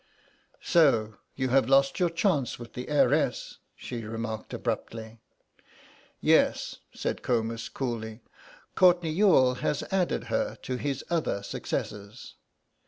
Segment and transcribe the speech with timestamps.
[0.63, 5.19] "So you have lost your chance with the heiress," she remarked abruptly.
[6.19, 8.21] "Yes," said Comus, coolly;
[8.73, 12.33] "Courtenay Youghal has added her to his other successes."